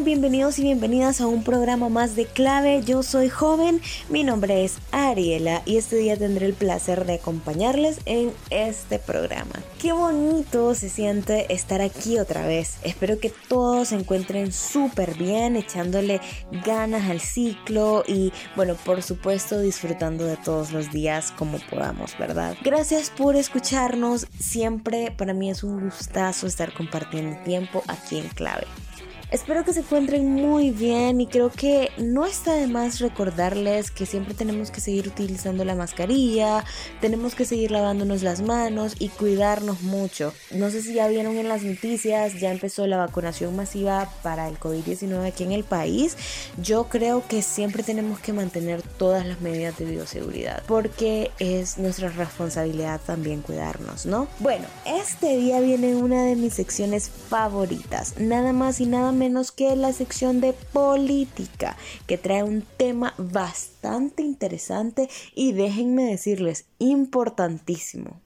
[0.00, 2.82] Bienvenidos y bienvenidas a un programa más de clave.
[2.82, 8.00] Yo soy joven, mi nombre es Ariela y este día tendré el placer de acompañarles
[8.06, 9.52] en este programa.
[9.78, 12.78] Qué bonito se siente estar aquí otra vez.
[12.82, 16.22] Espero que todos se encuentren súper bien, echándole
[16.64, 22.56] ganas al ciclo y bueno, por supuesto disfrutando de todos los días como podamos, ¿verdad?
[22.64, 24.26] Gracias por escucharnos.
[24.40, 28.66] Siempre para mí es un gustazo estar compartiendo tiempo aquí en clave.
[29.32, 34.04] Espero que se encuentren muy bien y creo que no está de más recordarles que
[34.04, 36.66] siempre tenemos que seguir utilizando la mascarilla,
[37.00, 40.34] tenemos que seguir lavándonos las manos y cuidarnos mucho.
[40.50, 44.60] No sé si ya vieron en las noticias, ya empezó la vacunación masiva para el
[44.60, 46.14] COVID-19 aquí en el país.
[46.62, 52.10] Yo creo que siempre tenemos que mantener todas las medidas de bioseguridad porque es nuestra
[52.10, 54.28] responsabilidad también cuidarnos, ¿no?
[54.40, 59.52] Bueno, este día viene una de mis secciones favoritas, nada más y nada menos menos
[59.52, 61.76] que la sección de política,
[62.08, 68.21] que trae un tema bastante interesante y déjenme decirles, importantísimo.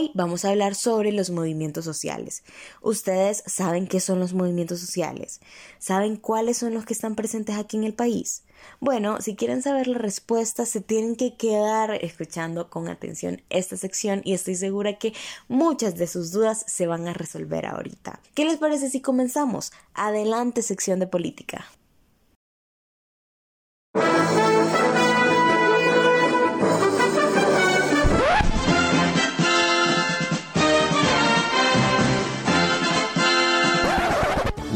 [0.00, 2.42] Hoy vamos a hablar sobre los movimientos sociales.
[2.80, 5.42] ¿Ustedes saben qué son los movimientos sociales?
[5.78, 8.44] ¿Saben cuáles son los que están presentes aquí en el país?
[8.80, 14.22] Bueno, si quieren saber la respuesta, se tienen que quedar escuchando con atención esta sección
[14.24, 15.12] y estoy segura que
[15.48, 18.20] muchas de sus dudas se van a resolver ahorita.
[18.34, 19.70] ¿Qué les parece si comenzamos?
[19.92, 21.66] Adelante, sección de política.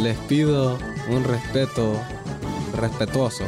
[0.04, 0.78] Les pido
[1.08, 1.98] un respeto
[2.76, 3.44] respetuoso.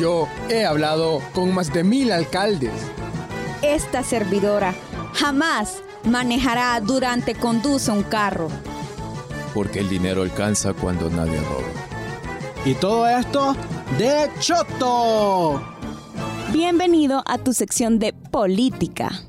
[0.00, 2.72] Yo he hablado con más de mil alcaldes.
[3.62, 4.74] Esta servidora
[5.14, 8.48] jamás manejará durante conduce un carro.
[9.54, 11.68] Porque el dinero alcanza cuando nadie roba.
[12.64, 13.54] Y todo esto
[13.96, 15.62] de Choto.
[16.52, 19.22] Bienvenido a tu sección de política.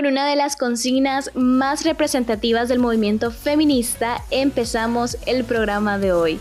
[0.00, 6.40] Con una de las consignas más representativas del movimiento feminista empezamos el programa de hoy.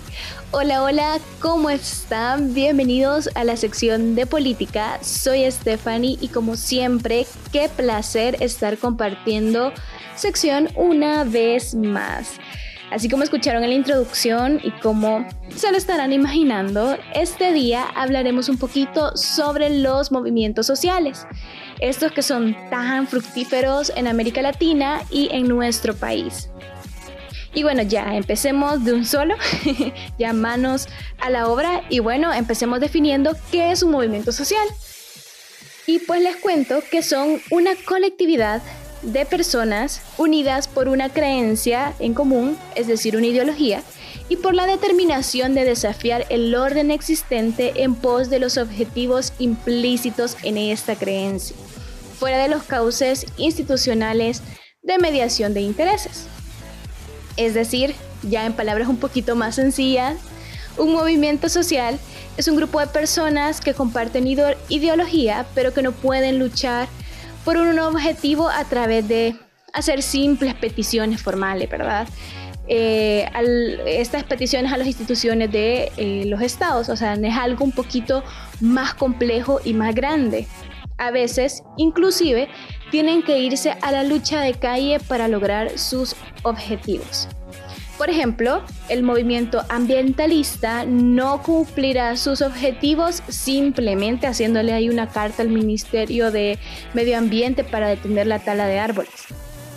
[0.51, 2.53] Hola, hola, ¿cómo están?
[2.53, 4.97] Bienvenidos a la sección de política.
[5.01, 9.73] Soy Stephanie y como siempre, qué placer estar compartiendo
[10.15, 12.39] sección una vez más.
[12.91, 18.49] Así como escucharon en la introducción y como se lo estarán imaginando, este día hablaremos
[18.49, 21.27] un poquito sobre los movimientos sociales
[21.79, 26.49] estos que son tan fructíferos en América Latina y en nuestro país.
[27.53, 29.35] Y bueno, ya empecemos de un solo,
[30.19, 30.87] ya manos
[31.19, 34.67] a la obra y bueno, empecemos definiendo qué es un movimiento social.
[35.87, 38.61] Y pues les cuento que son una colectividad
[39.01, 43.83] de personas unidas por una creencia en común, es decir, una ideología,
[44.27, 50.37] y por la determinación de desafiar el orden existente en pos de los objetivos implícitos
[50.43, 51.55] en esta creencia
[52.19, 54.43] fuera de los cauces institucionales
[54.83, 56.25] de mediación de intereses.
[57.37, 60.17] Es decir, ya en palabras un poquito más sencillas,
[60.77, 61.97] un movimiento social
[62.37, 66.87] es un grupo de personas que comparten ideología pero que no pueden luchar
[67.49, 69.35] por un objetivo a través de
[69.73, 72.07] hacer simples peticiones formales, ¿verdad?
[72.67, 73.27] Eh,
[73.87, 78.23] estas peticiones a las instituciones de eh, los estados, o sea, es algo un poquito
[78.61, 80.45] más complejo y más grande.
[80.99, 82.49] A veces, inclusive,
[82.91, 87.27] tienen que irse a la lucha de calle para lograr sus objetivos.
[87.99, 95.49] Por ejemplo, el movimiento ambientalista no cumplirá sus objetivos simplemente haciéndole ahí una carta al
[95.49, 96.57] Ministerio de
[96.93, 99.11] Medio Ambiente para detener la tala de árboles.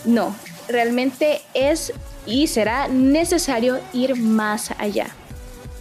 [0.04, 0.36] No,
[0.68, 1.92] realmente es
[2.24, 5.08] y será necesario ir más allá.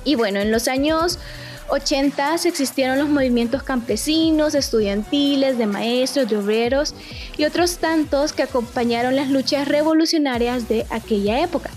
[0.04, 1.20] Y bueno, en los años
[1.70, 6.96] 80 existieron los movimientos campesinos, estudiantiles, de maestros, de obreros
[7.38, 11.70] y otros tantos que acompañaron las luchas revolucionarias de aquella época.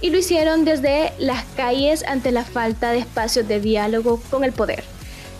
[0.00, 4.52] Y lo hicieron desde las calles ante la falta de espacios de diálogo con el
[4.52, 4.84] poder.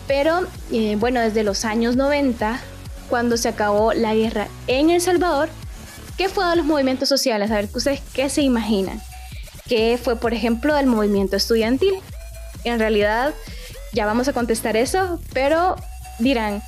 [0.07, 2.59] Pero eh, bueno, desde los años 90,
[3.09, 5.49] cuando se acabó la guerra en El Salvador,
[6.17, 7.51] ¿qué fue de los movimientos sociales?
[7.51, 9.01] A ver, ¿ustedes qué se imaginan?
[9.67, 11.95] ¿Qué fue, por ejemplo, del movimiento estudiantil?
[12.63, 13.33] En realidad,
[13.93, 15.75] ya vamos a contestar eso, pero
[16.19, 16.63] dirán,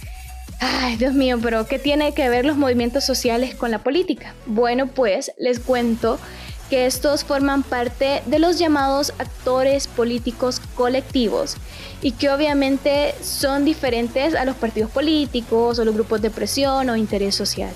[0.60, 4.34] ay Dios mío, pero ¿qué tiene que ver los movimientos sociales con la política?
[4.46, 6.20] Bueno, pues les cuento
[6.70, 11.56] que estos forman parte de los llamados actores políticos colectivos
[12.02, 16.96] y que obviamente son diferentes a los partidos políticos o los grupos de presión o
[16.96, 17.72] interés social.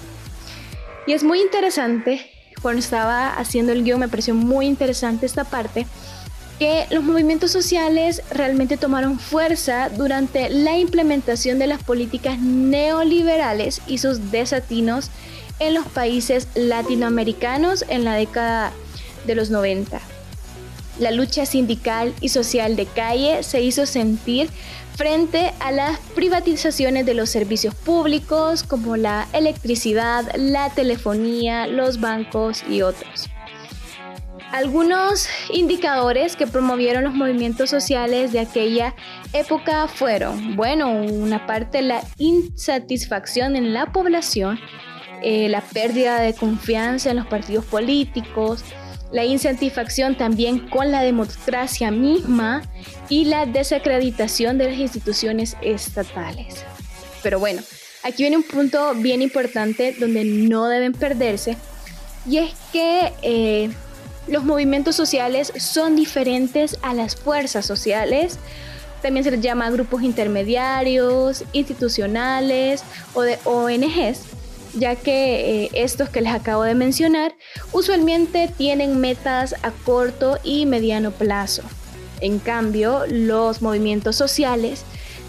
[1.07, 2.29] Y es muy interesante,
[2.61, 5.87] cuando estaba haciendo el guion me pareció muy interesante esta parte,
[6.59, 13.97] que los movimientos sociales realmente tomaron fuerza durante la implementación de las políticas neoliberales y
[13.97, 15.09] sus desatinos
[15.59, 18.71] en los países latinoamericanos en la década
[19.25, 19.99] de los 90.
[20.99, 24.49] La lucha sindical y social de calle se hizo sentir
[24.95, 32.63] frente a las privatizaciones de los servicios públicos como la electricidad, la telefonía, los bancos
[32.69, 33.29] y otros.
[34.51, 38.93] Algunos indicadores que promovieron los movimientos sociales de aquella
[39.33, 44.59] época fueron, bueno, una parte la insatisfacción en la población,
[45.23, 48.63] eh, la pérdida de confianza en los partidos políticos,
[49.13, 52.63] la insatisfacción también con la democracia misma
[53.09, 56.65] y la desacreditación de las instituciones estatales.
[57.21, 57.61] Pero bueno,
[58.01, 61.55] aquí viene un punto bien importante donde no deben perderse
[62.27, 63.69] y es que eh,
[64.27, 68.39] los movimientos sociales son diferentes a las fuerzas sociales.
[69.03, 72.83] También se les llama grupos intermediarios, institucionales
[73.13, 74.21] o de ONGs,
[74.73, 77.35] ya que eh, estos que les acabo de mencionar
[77.71, 81.63] usualmente tienen metas a corto y mediano plazo.
[82.21, 84.83] En cambio, los movimientos sociales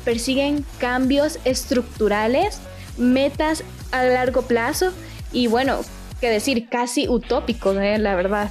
[0.05, 2.61] persiguen cambios estructurales,
[2.97, 4.93] metas a largo plazo
[5.33, 5.81] y bueno,
[6.21, 7.99] que decir, casi utópicos, ¿eh?
[7.99, 8.51] la verdad.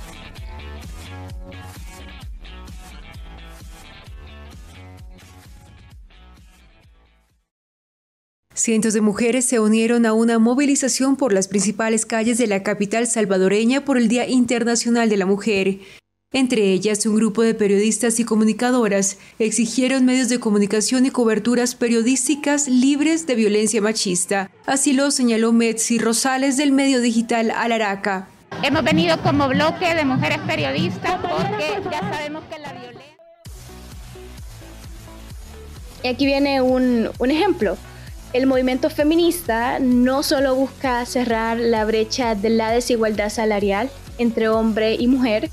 [8.55, 13.07] Cientos de mujeres se unieron a una movilización por las principales calles de la capital
[13.07, 15.79] salvadoreña por el Día Internacional de la Mujer.
[16.31, 22.67] Entre ellas, un grupo de periodistas y comunicadoras exigieron medios de comunicación y coberturas periodísticas
[22.67, 24.51] libres de violencia machista.
[24.67, 28.27] Así lo señaló Metzi Rosales del medio digital Alaraca.
[28.61, 33.17] Hemos venido como bloque de mujeres periodistas porque ya sabemos que la violencia...
[36.03, 37.77] Y aquí viene un, un ejemplo
[38.33, 44.95] el movimiento feminista no solo busca cerrar la brecha de la desigualdad salarial entre hombre
[44.95, 45.49] y mujer,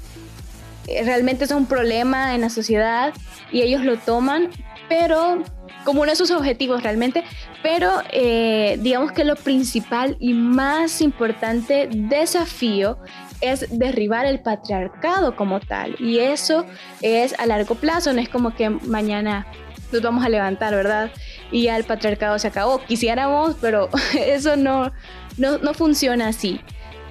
[0.86, 3.12] eh, realmente es un problema en la sociedad
[3.52, 4.48] y ellos lo toman,
[4.88, 5.42] pero
[5.84, 7.24] como uno de sus objetivos realmente,
[7.62, 12.98] pero eh, digamos que lo principal y más importante desafío
[13.40, 16.66] es derribar el patriarcado como tal y eso
[17.00, 19.46] es a largo plazo, no es como que mañana
[19.92, 21.10] nos vamos a levantar, ¿verdad?
[21.52, 22.82] Y ya el patriarcado se acabó.
[22.84, 23.88] Quisiéramos, pero
[24.18, 24.92] eso no,
[25.36, 26.60] no, funciona así.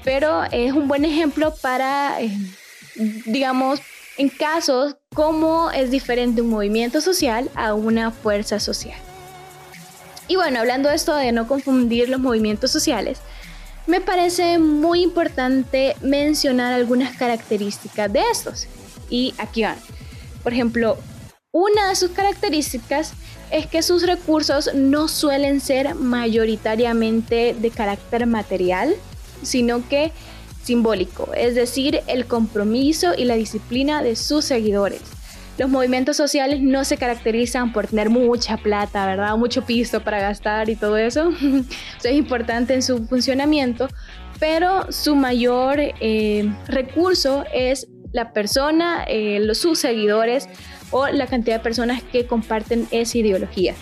[0.04, 2.32] Pero es un buen ejemplo para, eh,
[3.26, 3.82] digamos,
[4.18, 8.98] en casos cómo es diferente un movimiento social a una fuerza social.
[10.28, 13.20] Y bueno, hablando de esto de no confundir los movimientos sociales,
[13.88, 18.68] me parece muy importante mencionar algunas características de estos.
[19.10, 19.78] Y aquí van.
[20.44, 20.98] Por ejemplo,
[21.52, 23.14] una de sus características
[23.52, 28.94] es que sus recursos no suelen ser mayoritariamente de carácter material,
[29.42, 30.12] sino que
[30.64, 35.02] simbólico, es decir, el compromiso y la disciplina de sus seguidores.
[35.58, 39.36] los movimientos sociales no se caracterizan por tener mucha plata, ¿verdad?
[39.36, 41.32] Mucho piso para gastar y todo eso.
[41.98, 43.90] eso es importante en su funcionamiento,
[44.40, 50.48] pero su mayor eh, recurso es la persona, eh, los, sus seguidores
[50.92, 53.76] o la cantidad de personas que comparten esa ideología.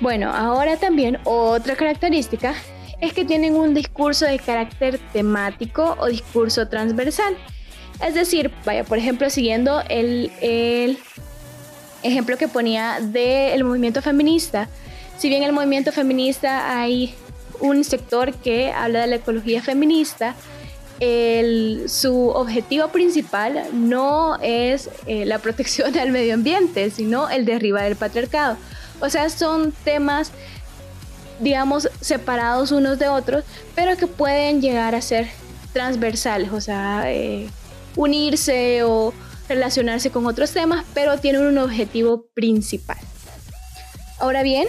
[0.00, 2.54] Bueno, ahora también otra característica
[3.00, 7.36] es que tienen un discurso de carácter temático o discurso transversal.
[8.04, 10.30] Es decir, vaya, por ejemplo, siguiendo el,
[12.02, 14.68] ejemplo que ponía del movimiento feminista,
[15.18, 17.14] si bien el movimiento feminista hay
[17.60, 20.34] un sector que habla de la ecología feminista,
[21.88, 27.96] su objetivo principal no es eh, la protección del medio ambiente, sino el derribar el
[27.96, 28.56] patriarcado.
[29.00, 30.30] O sea, son temas,
[31.40, 33.44] digamos, separados unos de otros,
[33.74, 35.28] pero que pueden llegar a ser
[35.72, 37.48] transversales, o sea, eh,
[37.96, 39.12] unirse o
[39.48, 42.98] relacionarse con otros temas, pero tienen un objetivo principal.
[44.20, 44.68] Ahora bien,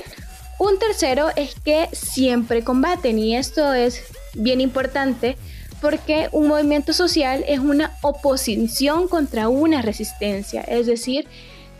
[0.58, 4.02] un tercero es que siempre combaten y esto es
[4.34, 5.38] bien importante
[5.84, 11.28] porque un movimiento social es una oposición contra una resistencia, es decir,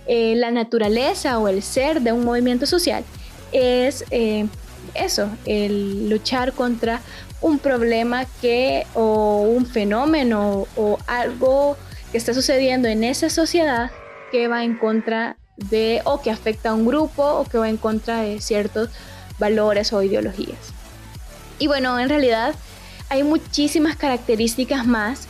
[0.08, 3.06] eh, la naturaleza o el ser de un movimiento social
[3.54, 4.46] es eh,
[4.94, 7.00] eso, el luchar contra
[7.40, 11.78] un problema que o un fenómeno o algo
[12.12, 13.90] que está sucediendo en esa sociedad
[14.34, 17.78] que va en contra de o que afecta a un grupo o que va en
[17.78, 18.90] contra de ciertos
[19.40, 20.74] valores o ideologías.
[21.58, 22.54] Y bueno, en realidad
[23.14, 25.28] hay muchísimas características más,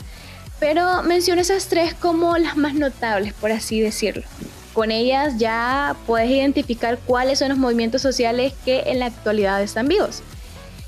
[0.57, 4.23] pero menciono esas tres como las más notables, por así decirlo.
[4.73, 9.89] Con ellas ya puedes identificar cuáles son los movimientos sociales que en la actualidad están
[9.89, 10.23] vivos.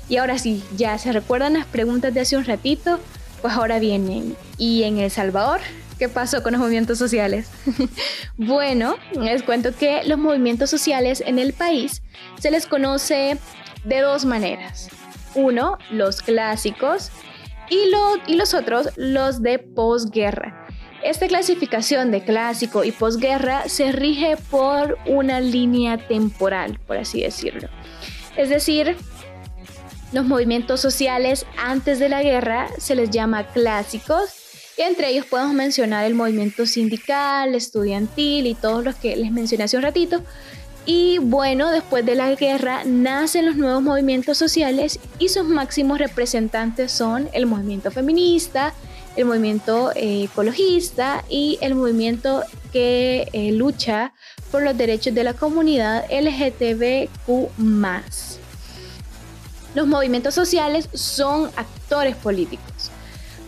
[0.08, 2.98] Y ahora sí, ya se recuerdan las preguntas de hace un ratito,
[3.42, 4.34] pues ahora vienen.
[4.56, 5.60] ¿Y en El Salvador?
[5.98, 7.48] ¿Qué pasó con los movimientos sociales?
[8.38, 12.00] bueno, les cuento que los movimientos sociales en el país
[12.40, 13.36] se les conoce
[13.84, 14.88] de dos maneras.
[15.36, 17.12] Uno, los clásicos,
[17.70, 20.66] y, los otros, los de posguerra.
[21.02, 27.68] Esta clasificación de clásico y posguerra se rige por una línea temporal, por así decirlo.
[28.36, 28.96] Es decir,
[30.12, 34.30] los movimientos sociales antes de la guerra se les llama clásicos
[34.78, 39.64] y entre ellos podemos mencionar el movimiento sindical, estudiantil y todos los que les mencioné
[39.64, 40.22] hace un ratito.
[40.86, 46.92] Y bueno, después de la guerra nacen los nuevos movimientos sociales y sus máximos representantes
[46.92, 48.72] son el movimiento feminista,
[49.16, 54.12] el movimiento eh, ecologista y el movimiento que eh, lucha
[54.52, 57.50] por los derechos de la comunidad LGTBQ.
[59.74, 62.92] Los movimientos sociales son actores políticos.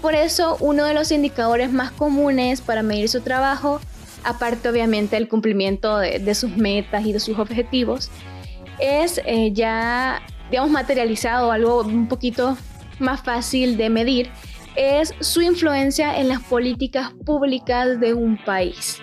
[0.02, 3.80] Por eso, uno de los indicadores más comunes para medir su trabajo,
[4.28, 8.10] aparte obviamente del cumplimiento de, sus metas y de sus objetivos,
[8.78, 12.56] es eh, ya, digamos, materializado, algo un poquito
[12.98, 14.30] más fácil de medir,
[14.76, 18.98] es su influencia en las políticas públicas de un país.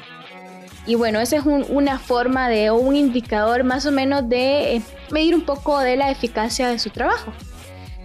[0.86, 4.82] Y bueno, esa es una forma de o un indicador más o menos de eh,
[5.10, 7.34] medir un poco de la eficacia de su trabajo.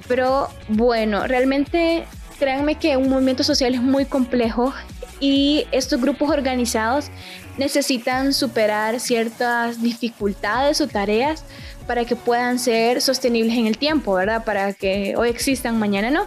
[0.08, 2.06] Pero bueno, realmente
[2.38, 4.72] créanme que un movimiento social es muy complejo
[5.20, 7.10] y estos grupos organizados
[7.58, 11.44] necesitan superar ciertas dificultades o tareas
[11.86, 14.44] para que puedan ser sostenibles en el tiempo, ¿verdad?
[14.44, 16.26] Para que hoy existan, mañana no.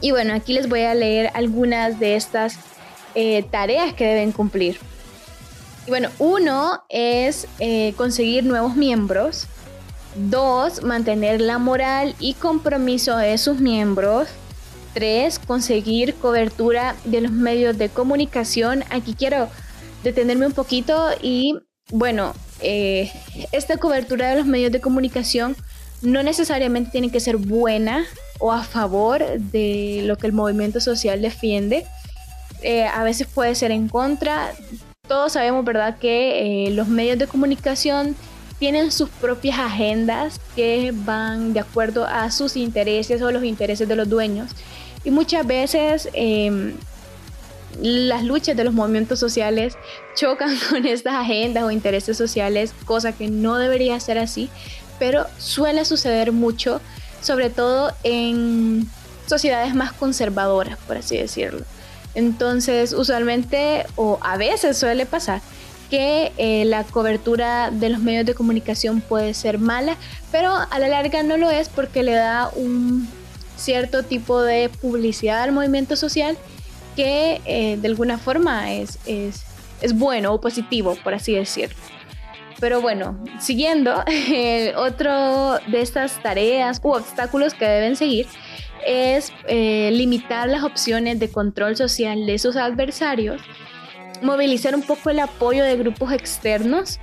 [0.00, 2.56] Y bueno, aquí les voy a leer algunas de estas
[3.14, 4.78] eh, tareas que deben cumplir.
[5.86, 9.46] Y bueno, uno es eh, conseguir nuevos miembros.
[10.14, 14.28] Dos, mantener la moral y compromiso de sus miembros.
[14.98, 18.82] Tres, conseguir cobertura de los medios de comunicación.
[18.90, 19.48] Aquí quiero
[20.02, 21.54] detenerme un poquito y
[21.92, 23.08] bueno, eh,
[23.52, 25.54] esta cobertura de los medios de comunicación
[26.02, 28.06] no necesariamente tiene que ser buena
[28.40, 31.86] o a favor de lo que el movimiento social defiende.
[32.62, 34.52] Eh, a veces puede ser en contra.
[35.06, 38.16] Todos sabemos, ¿verdad?, que eh, los medios de comunicación
[38.58, 43.94] tienen sus propias agendas que van de acuerdo a sus intereses o los intereses de
[43.94, 44.50] los dueños.
[45.08, 46.74] Y muchas veces em,
[47.80, 49.78] las luchas de los movimientos sociales
[50.14, 54.50] chocan con estas agendas o intereses sociales, cosa que no debería ser así,
[54.98, 56.82] pero suele suceder mucho
[57.22, 58.86] sobre todo en
[59.26, 61.64] sociedades más conservadoras, por así decirlo.
[62.14, 65.40] Entonces, usualmente o a veces suele pasar
[65.88, 69.96] que eh, la cobertura de los medios de comunicación puede ser mala,
[70.30, 73.08] pero a la larga no lo es porque le da un
[73.58, 76.38] cierto tipo de publicidad al movimiento social
[76.96, 79.44] que eh, de alguna forma es, es
[79.80, 81.76] es bueno o positivo, por así decirlo.
[82.60, 83.94] Pero bueno, siguiendo,
[84.76, 88.26] otro de estas tareas u obstáculos que deben seguir
[88.86, 93.40] es eh, limitar las opciones de control social de sus adversarios,
[94.22, 96.98] movilizar un poco el apoyo de grupos externos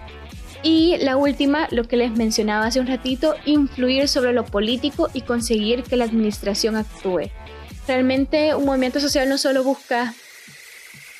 [0.65, 5.21] y la última, lo que les mencionaba hace un ratito, influir sobre lo político y
[5.21, 7.29] conseguir que la administración actúe.
[7.87, 10.15] Realmente un movimiento social no solo busca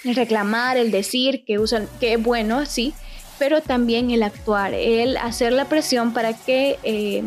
[0.04, 2.96] reclamar, el decir que, usan, que es bueno, sí,
[3.38, 7.24] pero también el actuar, el hacer la presión para que eh,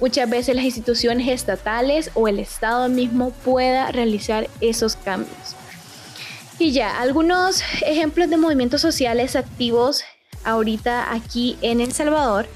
[0.00, 5.56] muchas veces las instituciones estatales o el Estado mismo pueda realizar esos cambios.
[6.60, 10.04] Y ya, algunos ejemplos de movimientos sociales activos
[10.48, 12.46] ahorita aquí en El Salvador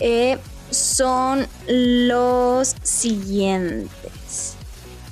[0.00, 0.38] eh,
[0.70, 4.56] son los siguientes.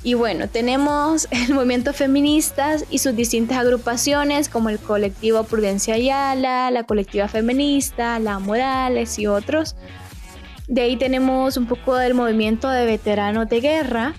[0.03, 6.69] Y bueno, tenemos el movimiento feministas y sus distintas agrupaciones como el colectivo Prudencia Ayala,
[6.71, 9.75] la colectiva feminista, la Morales y otros.
[10.67, 14.13] De ahí tenemos un poco del movimiento de veteranos de guerra,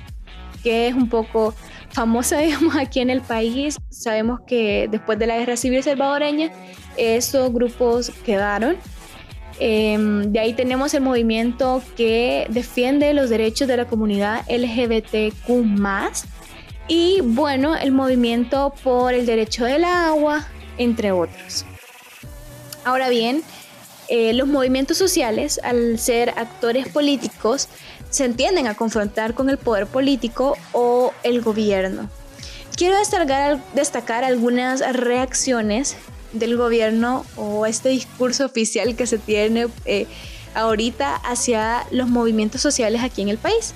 [0.62, 1.54] que es un poco
[1.90, 3.78] famosa, digamos, aquí en el país.
[3.90, 6.50] Sabemos que después de la guerra civil salvadoreña,
[6.96, 8.76] estos grupos quedaron.
[9.60, 15.48] Em, de ahí tenemos el movimiento que defiende los derechos de la comunidad LGBTQ
[16.86, 20.46] y bueno, el movimiento por el derecho del agua,
[20.78, 21.66] entre otros.
[22.84, 23.42] Ahora bien,
[24.08, 27.68] eh, los movimientos sociales, al ser actores políticos,
[28.08, 30.87] se entienden a confrontar con el poder político o
[31.22, 32.08] el gobierno.
[32.76, 32.96] Quiero
[33.74, 35.96] destacar, algunas reacciones
[36.32, 40.06] del gobierno o este discurso oficial que se tiene eh,
[40.54, 43.74] ahorita hacia los movimientos sociales aquí en el país.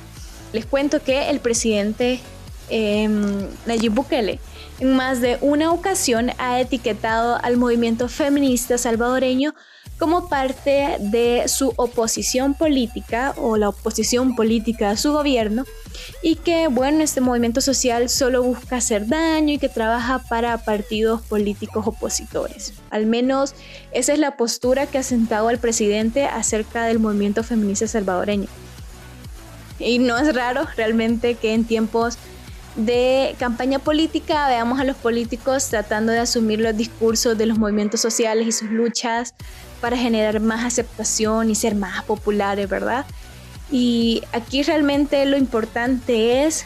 [0.52, 2.20] Les cuento que el presidente
[2.68, 4.38] em, Nayib Bukele
[4.78, 9.54] en más de una ocasión ha etiquetado al movimiento feminista salvadoreño
[9.98, 15.64] como parte de su oposición política o la oposición política a su gobierno
[16.22, 21.22] y que bueno, este movimiento social solo busca hacer daño y que trabaja para partidos
[21.22, 22.74] políticos opositores.
[22.90, 23.54] Al menos
[23.92, 28.48] esa es la postura que ha sentado el presidente acerca del movimiento feminista salvadoreño.
[29.78, 32.18] Y no es raro realmente que en tiempos
[32.76, 38.00] de campaña política veamos a los políticos tratando de asumir los discursos de los movimientos
[38.00, 39.34] sociales y sus luchas
[39.80, 43.04] para generar más aceptación y ser más populares, ¿verdad?
[43.70, 46.64] Y aquí realmente lo importante es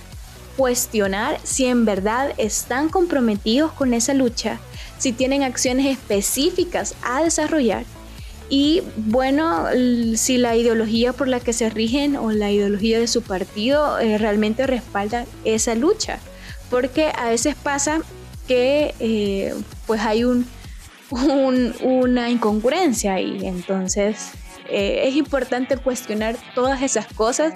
[0.57, 4.59] cuestionar si en verdad están comprometidos con esa lucha,
[4.99, 7.85] si tienen acciones específicas a desarrollar
[8.49, 9.67] y bueno,
[10.15, 14.19] si la ideología por la que se rigen o la ideología de su partido eh,
[14.19, 16.21] realmente respalda esa lucha,
[16.71, 18.01] porque a veces pasa
[18.47, 19.55] que eh,
[19.87, 20.47] pues hay un
[21.11, 23.41] una incongruencia ahí.
[23.43, 24.33] Entonces
[24.69, 27.55] eh, es importante cuestionar todas esas cosas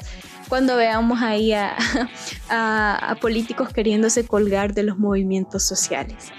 [0.48, 1.76] cuando veamos ahí a,
[2.48, 6.32] a, políticos queriéndose colgar de los movimientos sociales.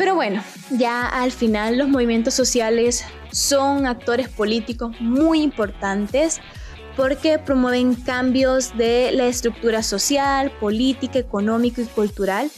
[0.00, 6.40] Pero bueno, ya al final los movimientos sociales son actores políticos muy importantes
[6.96, 12.50] porque promueven cambios de la estructura social, política, económica y cultural.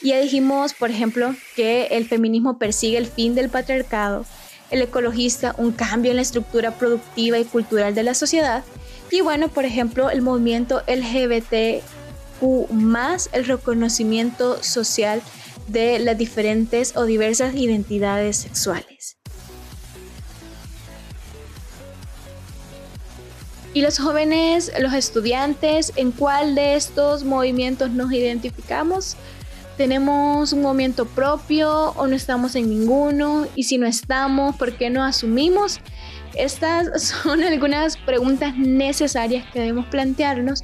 [0.00, 4.24] Ya dijimos, por ejemplo, que el feminismo persigue el fin del patriarcado,
[4.70, 8.62] el ecologista un cambio en la estructura productiva y cultural de la sociedad,
[9.10, 11.82] y bueno, por ejemplo, el movimiento LGBTQ
[13.32, 15.22] el reconocimiento social
[15.68, 19.16] de las diferentes o diversas identidades sexuales.
[23.74, 29.16] Y los jóvenes, los estudiantes, ¿en cuál de estos movimientos nos identificamos?
[29.76, 34.90] tenemos un movimiento propio o no estamos en ninguno y si no estamos, ¿por qué
[34.90, 35.80] no asumimos?
[36.34, 40.62] Estas son algunas preguntas necesarias que debemos plantearnos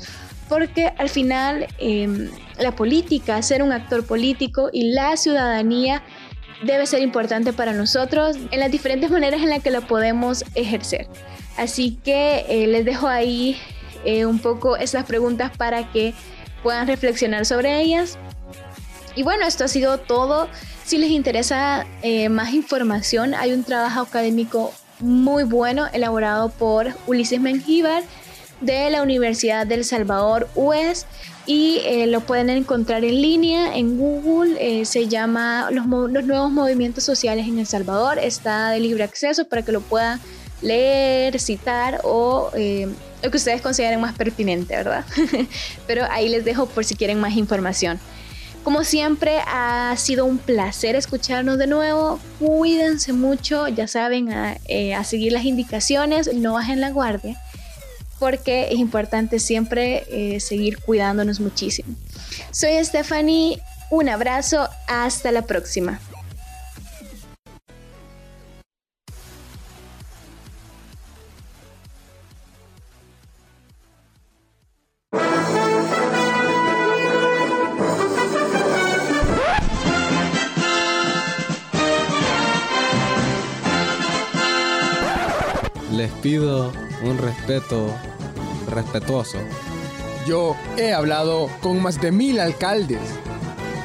[0.48, 6.02] porque al final em, la política, ser un actor político y la ciudadanía
[6.64, 11.08] debe ser importante para nosotros en las diferentes maneras en las que lo podemos ejercer.
[11.56, 13.56] Así que eh, les dejo ahí
[14.04, 16.14] eh, un poco esas preguntas para que
[16.62, 18.18] puedan reflexionar sobre ellas
[19.14, 20.48] y bueno, esto ha sido todo.
[20.84, 27.40] Si les interesa eh, más información, hay un trabajo académico muy bueno elaborado por Ulises
[27.40, 28.02] Mengíbar
[28.62, 31.06] de la Universidad del Salvador, UES,
[31.46, 34.56] y eh, lo pueden encontrar en línea en Google.
[34.60, 38.18] Eh, se llama los, nuevos movimientos sociales en El Salvador.
[38.18, 40.20] Está de libre acceso para que lo puedan
[40.60, 42.50] leer, citar o
[43.22, 45.04] lo que ustedes consideren más pertinente, ¿verdad?
[45.86, 48.00] Pero ahí les dejo por si quieren más información.
[48.64, 52.20] Como siempre, ha sido un placer escucharnos de nuevo.
[52.38, 57.40] Cuídense mucho, ya saben, a, eh, seguir las indicaciones, no bajen la guardia,
[58.22, 61.92] porque es importante siempre eh, seguir cuidándonos muchísimo.
[62.52, 66.00] Soy Stephanie, un abrazo, hasta la próxima.
[87.52, 87.94] Respeto
[88.70, 89.38] respetuoso.
[90.26, 93.00] Yo he hablado con más de mil alcaldes.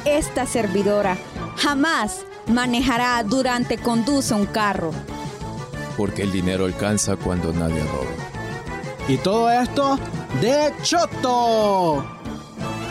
[0.06, 1.18] Esta servidora
[1.58, 4.92] jamás manejará durante conduce un carro.
[5.98, 8.12] Porque el dinero alcanza cuando nadie roba.
[9.10, 10.00] Y todo esto
[10.42, 12.06] de Choto.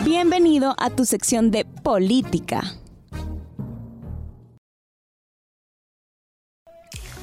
[0.04, 2.74] Bienvenido a tu sección de política.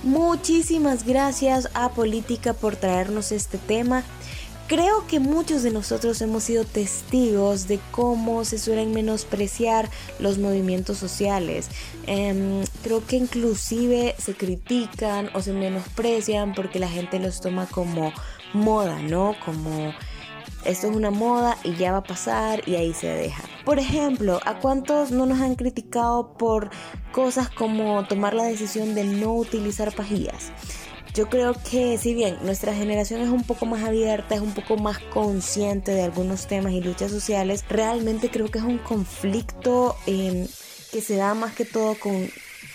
[0.03, 4.03] Muchísimas gracias a Política por traernos este tema.
[4.67, 9.89] Creo que muchos de nosotros hemos sido testigos de cómo se suelen menospreciar
[10.19, 11.69] los movimientos sociales.
[12.05, 18.11] Em, creo que inclusive se critican o se menosprecian porque la gente los toma como
[18.53, 19.35] moda, ¿no?
[19.45, 19.93] Como
[20.65, 23.43] esto es una moda y ya va a pasar y ahí se deja.
[23.65, 26.69] Por ejemplo, ¿a cuántos no nos han criticado por
[27.13, 30.51] cosas como tomar la decisión de no utilizar pajillas?
[31.13, 34.77] Yo creo que si bien nuestra generación es un poco más abierta, es un poco
[34.77, 40.47] más consciente de algunos temas y luchas sociales, realmente creo que es un conflicto eh,
[40.91, 42.29] que se da más que todo con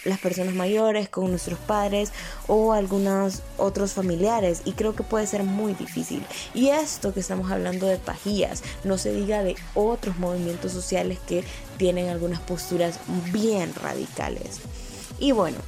[0.09, 2.12] las personas mayores, con nuestros padres
[2.47, 6.25] o algunos otros familiares y creo que puede ser muy difícil.
[6.55, 11.44] Y esto que estamos hablando de pajillas, no se diga de otros movimientos sociales que
[11.77, 12.99] tienen algunas posturas
[13.33, 14.61] bien radicales.
[15.18, 15.59] Y bueno,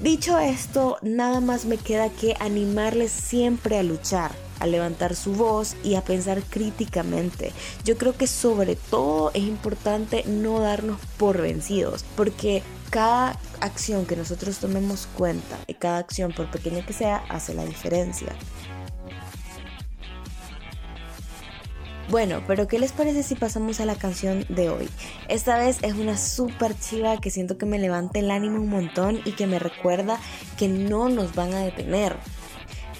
[0.00, 5.76] dicho esto, nada más me queda que animarles siempre a luchar a levantar su voz
[5.82, 7.52] y a pensar críticamente.
[7.84, 12.62] Yo creo que sobre todo es importante no darnos por vencidos, porque
[12.94, 17.64] cada acción que nosotros tomemos cuenta y cada acción, por pequeña que sea, hace la
[17.64, 18.28] diferencia.
[22.08, 24.88] Bueno, pero ¿qué les parece si pasamos a la canción de hoy?
[25.26, 29.20] Esta vez es una super chiva que siento que me levanta el ánimo un montón
[29.24, 30.20] y que me recuerda
[30.56, 32.16] que no nos van a detener.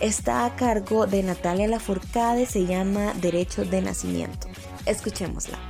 [0.01, 4.49] Está a cargo de Natalia Lafourcade, se llama Derecho de Nacimiento.
[4.87, 5.61] Escuchémosla.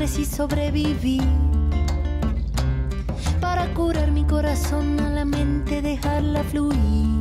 [0.00, 1.22] Y sobrevivir.
[3.38, 7.20] Para curar mi corazón a la mente, dejarla fluir.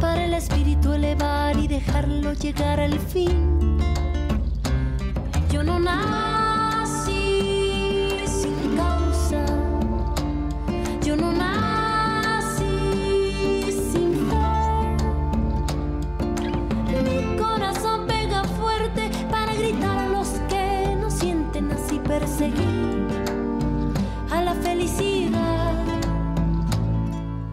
[0.00, 3.76] Para el espíritu elevar y dejarlo llegar al fin.
[5.52, 6.43] Yo no nací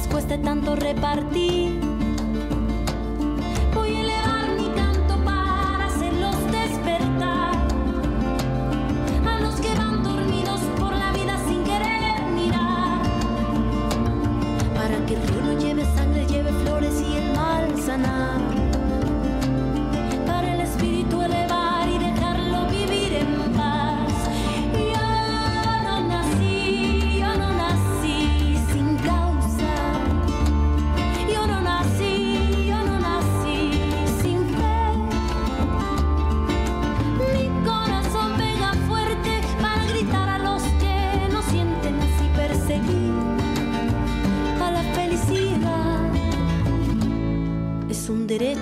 [0.00, 1.89] Les cueste tanto repartir.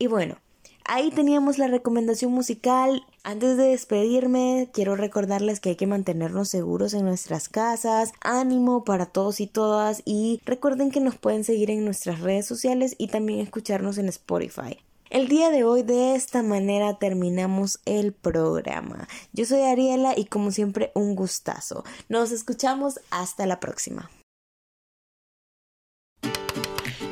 [0.00, 0.38] Y bueno,
[0.86, 3.04] ahí teníamos la recomendación musical.
[3.22, 8.12] Antes de despedirme, quiero recordarles que hay que mantenernos seguros en nuestras casas.
[8.22, 10.00] Ánimo para todos y todas.
[10.06, 14.78] Y recuerden que nos pueden seguir en nuestras redes sociales y también escucharnos en Spotify.
[15.10, 19.06] El día de hoy de esta manera terminamos el programa.
[19.34, 21.84] Yo soy Ariela y como siempre un gustazo.
[22.08, 24.08] Nos escuchamos hasta la próxima.